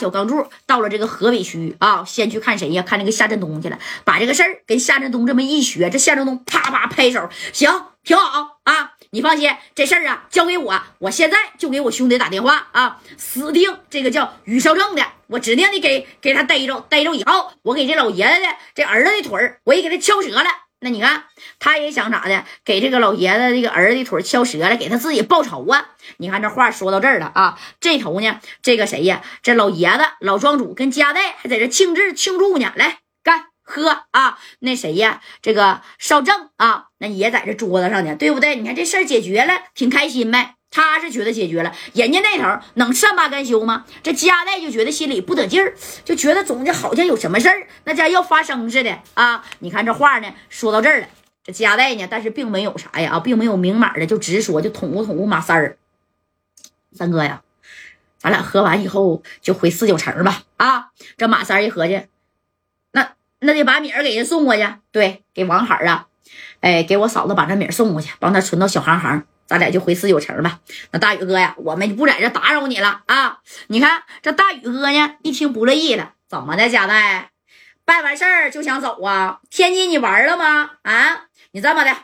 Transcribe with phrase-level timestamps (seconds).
[0.00, 2.82] 小钢柱到了这个河北区啊，先去看谁呀？
[2.82, 7.70] 看那个夏振东去了，把这个事儿跟夏振东这么一学，这夏振东啪啪拍手，行，
[8.02, 20.44] 挺好啊，你放心，这事儿啊交给我，我现在就给我兄弟打电话啊，死定这个叫于少正的，我指定得给给他逮着，逮着以后，我给这老爷子的这儿子的腿儿，我也给他敲折了。
[20.80, 21.24] 那你看，
[21.58, 22.44] 他也想咋的？
[22.64, 25.90] 给这个老爷子这个儿子腿敲折了，给他自己报仇啊！
[26.16, 29.22] 你看这话说到这儿了啊，这头呢，这个谁呀？
[29.42, 34.38] 这老爷子老庄主跟家代还在这庆祝庆祝呢，来干喝啊！
[34.60, 35.20] 那谁呀？
[35.42, 38.56] 这个少正啊，那也在这桌子上呢，对不对？
[38.56, 40.54] 你看这事儿解决了，挺开心呗。
[40.70, 43.84] 他是觉得解决了，人家那头能善罢甘休吗？
[44.04, 45.74] 这家代就觉得心里不得劲儿，
[46.04, 49.44] 就觉得总的好像有什么事儿，那家要发生似的啊！
[49.58, 51.08] 你看这话呢，说到这儿了，
[51.42, 55.76] 这家代呢，但是并没有啥呀啊，并没有明码的就直说，就捅咕捅咕马三儿，
[56.92, 57.42] 三哥呀，
[58.18, 60.90] 咱俩喝完以后就回四九城吧啊！
[61.16, 62.02] 这马三一合计，
[62.92, 66.06] 那那得把米儿给人送过去，对，给王海啊，
[66.60, 69.24] 哎，给我嫂子把这米儿送过去，帮他存到小行行。
[69.50, 70.60] 咱俩就回四九城吧。
[70.92, 73.40] 那大宇哥呀，我们不在这打扰你了啊！
[73.66, 77.32] 你看这大宇哥呢，一听不乐意了，怎么的，贾代
[77.84, 79.40] 办完事儿就想走啊？
[79.50, 80.70] 天津你玩了吗？
[80.82, 81.96] 啊，你这么的，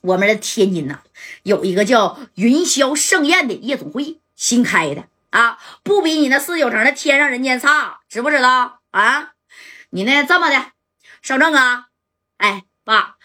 [0.00, 1.00] 我们的天津呐，
[1.42, 9.32] 有一个叫云霄盛宴的夜总会，新开的啊，不比你那四九城的天上人间差，知不知道啊？
[9.90, 10.72] 你呢，这么的，
[11.20, 11.88] 少正啊，
[12.38, 13.16] 哎，爸，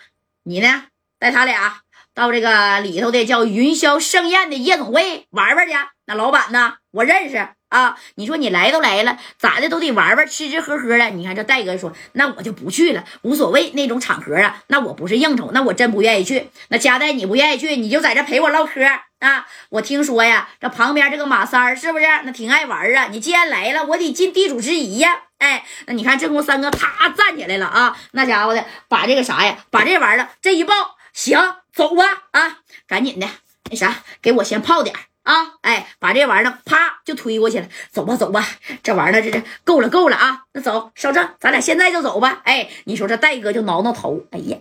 [0.44, 1.85] 你呢，带他俩。
[2.16, 5.74] 到这个里头的叫云霄盛宴的夜总会玩玩去，
[6.08, 6.76] 那老板呢？
[6.92, 7.36] 我认识
[7.68, 7.98] 啊。
[8.16, 11.10] 你说你来都来了，咋的都得玩玩，吃吃喝喝的。
[11.10, 14.64] 你看这戴哥说，那我就不去了，无所谓那种场合啊。
[14.68, 16.50] 那我不是应酬，那我真不愿意去。
[16.70, 18.82] 那佳代你不愿意去，你就在这陪我唠嗑
[19.20, 19.46] 啊。
[19.68, 23.10] 我听说呀，这旁边这个马三儿是不是那挺爱玩啊？
[23.12, 25.24] 你既然来了，我得尽地主之谊呀。
[25.40, 30.74] 哎，那你看正宫三哥啪站起来了啊，那家伙的把这个啥呀，把这玩意儿这一抱，
[31.16, 31.40] 行。
[31.74, 33.28] 走吧，啊，赶紧的，
[33.70, 35.56] 那啥，给我先泡点啊！
[35.60, 37.68] 哎，把这玩意儿啪就推过去了。
[37.92, 38.48] 走吧，走吧，
[38.82, 40.46] 这玩意儿这这够了，够了啊！
[40.54, 42.42] 那走，少正，咱俩现在就走吧。
[42.46, 44.58] 哎，你说这戴哥就挠挠头，哎呀。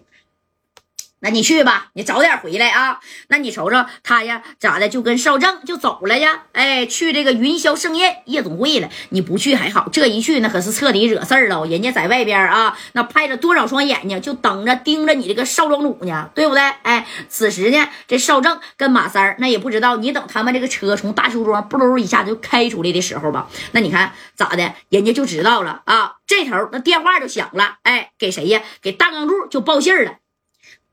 [1.24, 3.00] 那你去吧，你早点回来啊！
[3.28, 6.42] 那你瞅瞅他呀，咋的就跟少正就走了呀？
[6.52, 8.90] 哎，去这个云霄盛宴夜总会了。
[9.08, 11.64] 你不去还好，这一去那可是彻底惹事儿了。
[11.64, 16.60] 人家在外边啊，那派了多少双眼睛，就等着盯着你这个少庄主呢，对不对？
[16.82, 26.16] 哎，此时呢，这少正跟马三儿那也不知道，你等他们这个车从大邱庄不噜一下就开出来的时候吧，那你看咋的，人家就知道了啊。
[26.26, 28.60] 这头那电话就响了，哎，给谁呀？
[28.82, 30.12] 给大钢柱就报信儿了。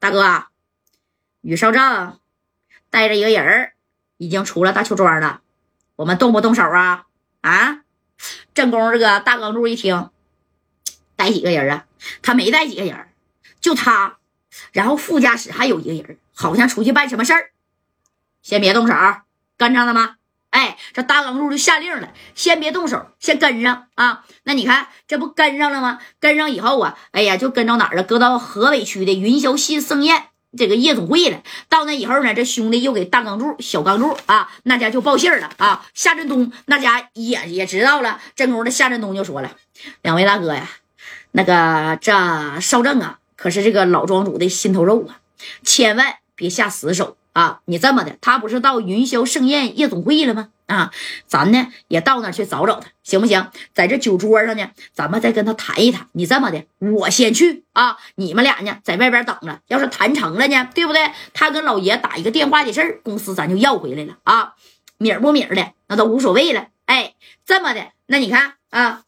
[0.01, 0.47] 大哥，
[1.41, 2.19] 宇少正
[2.89, 3.73] 带着一个人儿
[4.17, 5.41] 已经出了大邱庄了，
[5.95, 7.05] 我们动不动手啊？
[7.41, 7.83] 啊！
[8.55, 10.09] 正宫这个大钢柱一听，
[11.15, 11.85] 带几个人啊？
[12.23, 13.09] 他没带几个人，
[13.59, 14.17] 就他，
[14.71, 17.51] 然后副驾驶还有一个人，好像出去办什么事儿。
[18.41, 18.95] 先别动手，
[19.55, 20.15] 跟上了吗？
[20.51, 24.25] 哎，这大钢柱就下令了，先别动手，先跟上啊！
[24.43, 25.99] 那你看，这不跟上了吗？
[26.19, 28.03] 跟上以后啊，哎呀，就跟到哪儿了？
[28.03, 30.25] 搁到河北区的云霄戏盛宴
[30.57, 31.41] 这个夜总会了。
[31.69, 35.85] 到那以后呢，这兄弟又给大钢柱、小钢柱啊，那家就报信了啊。
[35.93, 39.51] 夏振东那家也也知道了，正宫的夏振东就说了
[40.03, 40.69] ：“两位大哥呀，
[41.31, 42.11] 那个这
[42.59, 45.19] 少正啊，可是这个老庄主的心头肉啊，
[45.63, 50.49] 千万别下死手。”啊，你这么的，他不是到云霄盛宴夜总会了吗？
[50.67, 50.91] 啊，
[51.27, 53.47] 咱呢也到那去找找他，行不行？
[53.73, 56.07] 在这酒桌上呢，咱们再跟他谈一谈。
[56.13, 59.59] 你这么的，我先去啊，你们俩呢在外边等着。
[59.67, 61.11] 要是谈成了呢，对不对？
[61.33, 64.53] 他跟老爷打一个电话的事儿，公司咱就要回来了啊，
[64.97, 66.67] 米儿不米儿的那都无所谓了。
[66.85, 67.15] 哎，
[67.45, 69.03] 这么的，那你看啊。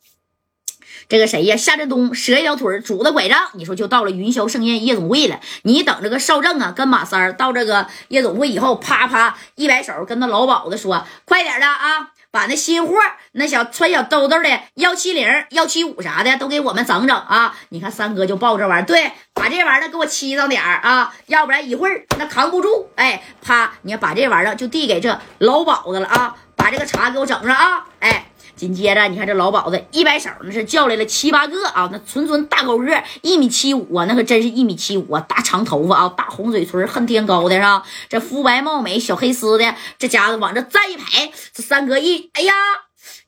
[1.09, 1.55] 这个谁呀？
[1.55, 5.39] 夏振东折一条腿，拄着拐杖，你说就到了云霄盛宴夜总会了。
[5.63, 12.95] 你等这个少正啊，跟马三儿到这个夜总会以后，啪啪一摆手，跟那老鸨子说：“快点的啊，把那新货，
[13.33, 17.55] 那小穿小兜兜的幺七零、幺七五啥的都给我们整整啊！
[17.69, 22.89] 你看三哥就抱这玩意儿，对，把这玩意儿给我沏上点儿啊，要不然一会儿那扛不住。
[22.95, 37.83] 哎，啪，你要把这玩意儿就递给这老鸨子了啊，把这个茶给我整上啊，哎。”紧接着，你看这老鸨子一摆手，那是叫来了七八个啊，那纯纯大高个，一米七五啊，那可真是一米七五啊，大长头发啊，大红嘴唇，恨天高的是吧？
[38.09, 42.53] 这肤白貌美，小黑丝的，这家伙往这站一排，这三哥一，哎呀，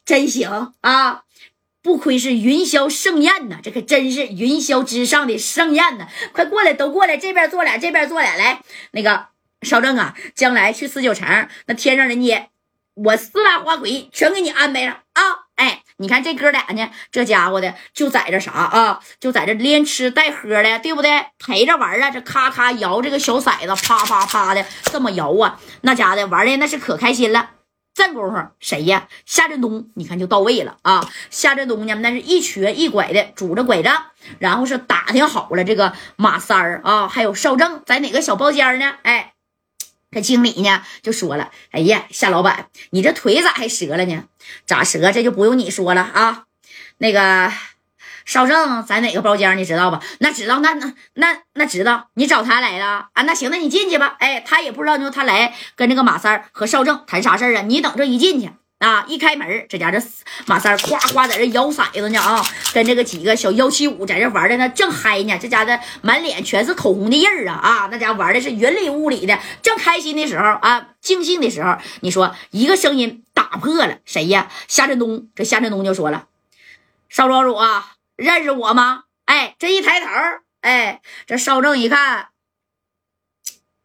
[0.05, 1.23] 真行啊！
[1.81, 6.07] 不愧是云霄盛宴呐，这可真是云霄之上的盛宴呐！
[6.33, 8.61] 快过来，都过来，这边坐俩，这边坐俩，来，
[8.91, 9.27] 那个
[9.61, 12.49] 少正啊，将来去四九城那天上人家。
[12.95, 15.21] 我四大花魁全给你安排上啊！
[15.55, 21.25] 哎，你看这哥俩呢，这家伙的就在这啥啊，就在这连吃带喝的，对不对？
[21.37, 27.51] 陪着玩啊，这咔咔摇这个小骰子，啪啪啪的这么摇啊，那家的玩的那是可开心了。
[27.93, 29.07] 这功夫谁呀？
[29.25, 31.09] 夏振东，你看就到位了啊！
[31.29, 34.05] 夏振东呢，那是一瘸一拐的拄着拐杖，
[34.39, 38.95] 然后是打听好了这个马三儿啊，还有邵正在哪个小包间呢？
[39.03, 39.34] 哎。
[40.15, 44.23] 这经理呢就说了：“哎呀，夏老板，你这腿咋还折了呢？
[44.65, 45.11] 咋折？
[45.11, 46.45] 这就不用你说了啊。
[46.99, 47.51] 那个
[48.23, 49.57] 邵正在哪个包间？
[49.57, 50.01] 你知道吧？
[50.19, 52.07] 那知道，那那那那知道。
[52.13, 53.23] 你找他来了啊？
[53.23, 54.15] 那行，那你进去吧。
[54.19, 57.61] 哎，他也不知道，就他来跟这个马三和邵正谈啥事儿啊？
[57.63, 59.05] 你等着一进去。”啊！
[59.07, 59.97] 一开门，这家这
[60.47, 62.43] 马三夸夸在这摇骰子呢啊，
[62.73, 65.37] 跟这个几个小幺七五在这玩的那正嗨呢。
[65.39, 67.87] 这家的满脸全是口红的印儿啊啊！
[67.89, 74.51] 那家玩的是云里雾里的，正开心的时候啊，尽兴的时候，你说一个声音打破了，谁呀？
[74.67, 75.29] 夏振东。
[75.33, 76.27] 这夏振东就说了
[77.07, 80.07] ：“邵庄主啊，认识我吗？”哎，这一抬头，
[80.61, 82.27] 哎，这邵正一看，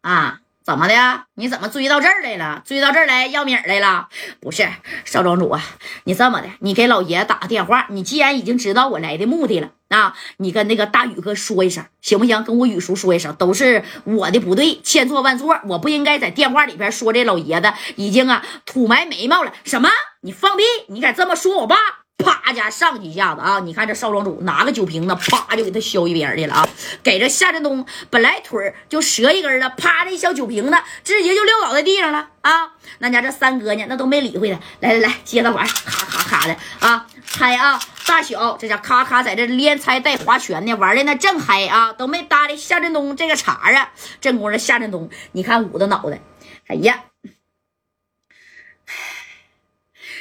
[0.02, 0.40] 啊。
[0.62, 0.94] 怎么的？
[1.34, 2.62] 你怎么追到这儿来了？
[2.64, 4.08] 追到这儿来要米儿来了？
[4.40, 4.68] 不是
[5.04, 5.62] 少庄主啊，
[6.04, 7.86] 你这么的，你给老爷打个电话。
[7.88, 12.44] 你既然已经知道我来的目的了啊，你跟那个大宇哥说一声，行不行？
[12.44, 19.52] 跟我宇叔说一声，都是我的不对，千错万错，我不应该在电话里边说这老爷子已经啊土埋眉毛了。
[19.64, 19.88] 什么？
[20.20, 20.62] 你放屁！
[20.88, 21.76] 你敢这么说我爸？
[22.22, 23.60] 啪家上几下子啊！
[23.60, 26.68] 你看这少庄主拿个酒瓶子，啪就给他削一边去了啊！
[27.02, 32.72] 给这夏振东本来腿就折一根了，啪这一小酒瓶子直接就撂倒在地上了啊！
[32.98, 37.06] 那家这三哥呢，那都没理会他，来来来，接着玩，咔咔咔的啊！
[37.26, 43.92] 猜啊，大小这家咔咔在这连猜带划拳呢，玩的那正嗨啊，都没搭理夏振东这个茬啊！
[44.20, 46.20] 正宫这夏振东，你看捂着脑袋，
[46.66, 47.04] 哎呀！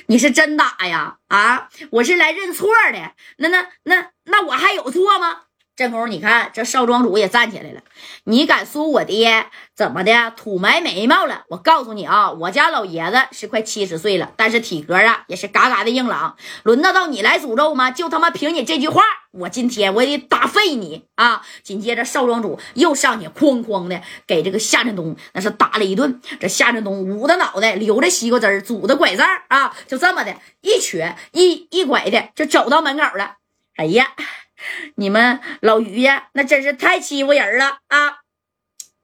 [0.10, 1.18] 你是真打呀？
[1.28, 3.14] 啊，我是来认错的。
[3.38, 5.44] 那那那那我还有错吗？
[5.80, 7.80] 这功夫你看，这少庄主也站起来了。
[8.26, 11.46] 你敢说我爹怎么的土埋眉毛了？
[11.48, 16.36] 我告诉你啊，我家老爷子是快七十岁了，但是体格啊也是嘎嘎的硬朗。
[16.64, 17.92] 轮得到你来诅咒吗？
[17.92, 21.44] 就他妈凭你这句话，我今天我也得打废你啊！
[21.64, 26.20] 紧接着少庄主又上去哐哐的给这个夏振东那是打了一顿。
[26.42, 33.36] 这夏振东捂着脑袋，流着西瓜汁儿拄着拐杖啊，就这么的一瘸一一拐的就走到门口了。
[33.78, 34.12] 哎呀！
[34.96, 38.20] 你们老于呀，那真是太欺负人了啊！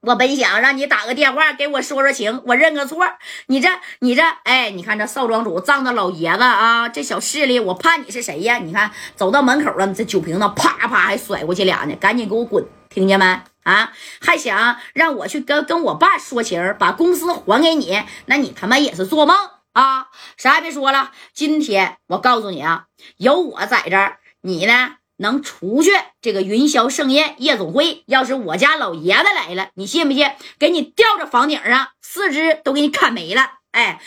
[0.01, 3.03] 我本想让你打个电话给我说说情，我认个错。
[3.47, 3.69] 你这，
[4.01, 8.59] 你这，哎，你看这少庄主仗着老爷子啊，这小势力，我怕你是谁呀？
[8.59, 13.25] 你看走到门口了，这酒瓶子啪啪还甩过去俩呢，赶紧给我滚，听见没？
[13.63, 13.91] 啊，
[14.21, 18.03] 还想让我去跟跟我爸说情，把公司还给你？
[18.27, 19.35] 那你他妈也是做梦
[19.73, 20.09] 啊！
[20.37, 22.85] 啥也别说了，今天我告诉你啊，
[23.17, 24.97] 有我在这儿，你呢？
[25.17, 25.91] 能出去
[26.21, 30.31] 这个云霄盛宴夜总会，要是我家老爷子来了，你信不信？
[30.59, 33.59] 给你吊着房顶上，四肢都给你砍没了！
[33.71, 34.01] 哎。